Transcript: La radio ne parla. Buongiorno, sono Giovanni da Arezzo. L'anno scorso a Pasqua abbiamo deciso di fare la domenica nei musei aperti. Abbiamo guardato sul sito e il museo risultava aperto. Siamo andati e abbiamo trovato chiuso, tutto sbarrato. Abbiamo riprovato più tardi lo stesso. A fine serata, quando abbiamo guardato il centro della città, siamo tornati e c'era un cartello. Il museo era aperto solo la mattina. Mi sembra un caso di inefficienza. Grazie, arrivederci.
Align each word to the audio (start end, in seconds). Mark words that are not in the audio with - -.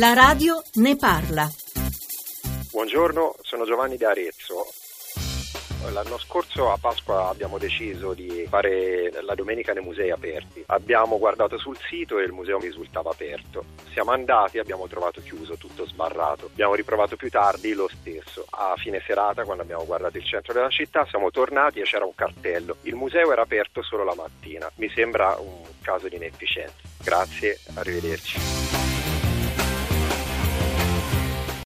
La 0.00 0.14
radio 0.14 0.62
ne 0.76 0.96
parla. 0.96 1.46
Buongiorno, 2.70 3.34
sono 3.42 3.66
Giovanni 3.66 3.98
da 3.98 4.08
Arezzo. 4.08 4.64
L'anno 5.92 6.16
scorso 6.16 6.72
a 6.72 6.78
Pasqua 6.80 7.28
abbiamo 7.28 7.58
deciso 7.58 8.14
di 8.14 8.46
fare 8.48 9.10
la 9.20 9.34
domenica 9.34 9.74
nei 9.74 9.82
musei 9.82 10.10
aperti. 10.10 10.64
Abbiamo 10.68 11.18
guardato 11.18 11.58
sul 11.58 11.76
sito 11.76 12.18
e 12.18 12.24
il 12.24 12.32
museo 12.32 12.58
risultava 12.58 13.10
aperto. 13.10 13.66
Siamo 13.92 14.12
andati 14.12 14.56
e 14.56 14.60
abbiamo 14.60 14.88
trovato 14.88 15.20
chiuso, 15.20 15.58
tutto 15.58 15.84
sbarrato. 15.84 16.46
Abbiamo 16.46 16.74
riprovato 16.74 17.16
più 17.16 17.28
tardi 17.28 17.74
lo 17.74 17.90
stesso. 18.00 18.46
A 18.52 18.76
fine 18.78 19.02
serata, 19.06 19.44
quando 19.44 19.64
abbiamo 19.64 19.84
guardato 19.84 20.16
il 20.16 20.24
centro 20.24 20.54
della 20.54 20.70
città, 20.70 21.04
siamo 21.10 21.30
tornati 21.30 21.78
e 21.78 21.82
c'era 21.82 22.06
un 22.06 22.14
cartello. 22.14 22.76
Il 22.84 22.94
museo 22.94 23.30
era 23.32 23.42
aperto 23.42 23.82
solo 23.82 24.04
la 24.04 24.14
mattina. 24.14 24.70
Mi 24.76 24.90
sembra 24.94 25.36
un 25.38 25.60
caso 25.82 26.08
di 26.08 26.16
inefficienza. 26.16 26.88
Grazie, 27.02 27.58
arrivederci. 27.74 28.79